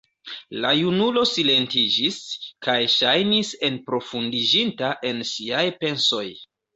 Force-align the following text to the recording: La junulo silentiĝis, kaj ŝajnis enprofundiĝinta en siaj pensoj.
La 0.63 0.69
junulo 0.77 1.23
silentiĝis, 1.31 2.17
kaj 2.67 2.77
ŝajnis 2.93 3.51
enprofundiĝinta 3.67 4.89
en 5.11 5.21
siaj 5.33 5.63
pensoj. 5.85 6.25